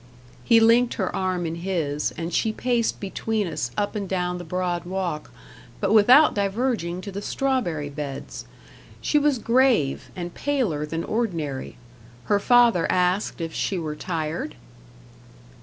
[0.43, 4.43] He linked her arm in his, and she paced between us up and down the
[4.43, 5.29] broad walk
[5.79, 8.45] but without diverging to the strawberry beds.
[8.99, 11.77] She was grave, and paler than ordinary.
[12.23, 14.55] Her father asked if she were tired?